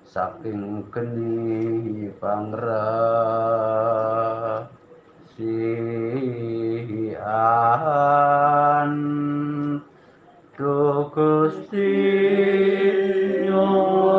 [0.08, 3.52] saking geni pangrah
[7.22, 8.94] Sian
[10.54, 11.90] Duh Gusti
[13.50, 14.11] Nyawa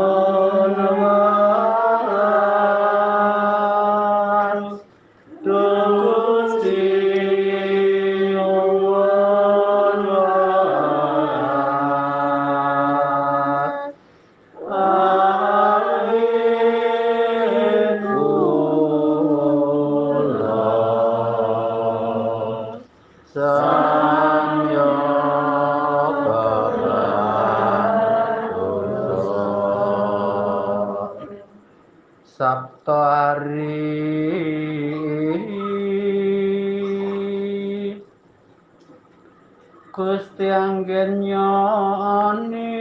[39.92, 42.72] Gusti anggen nyoni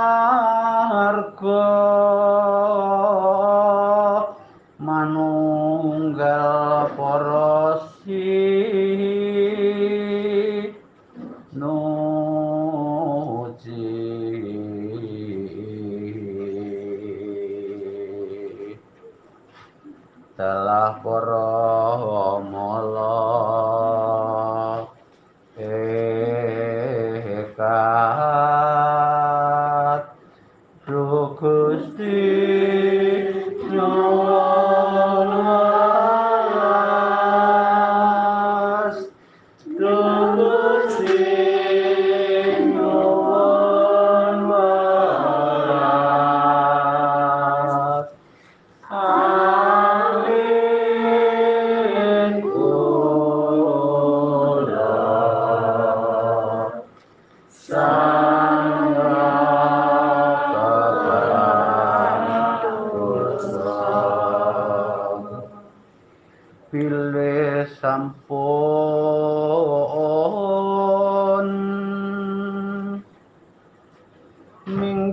[20.36, 21.48] telah para
[21.96, 23.16] homolo
[25.56, 26.36] hekat
[31.40, 32.20] Gusti
[33.72, 34.45] Nawa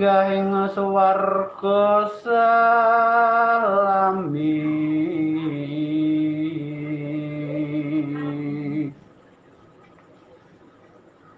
[0.03, 3.07] munggah ing swarga salami.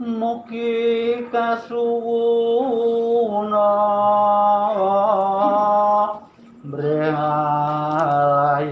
[0.01, 1.93] Mugi kasuwuna
[6.65, 8.65] mrehalah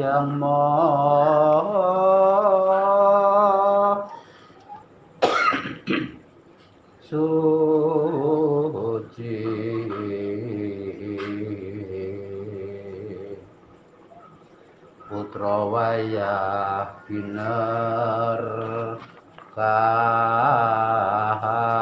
[15.12, 18.42] putra wayah biner
[19.52, 21.73] kahan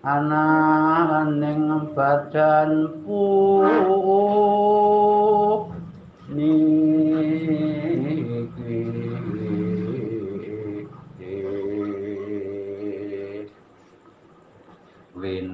[0.00, 2.70] ananing badan
[3.04, 3.95] niki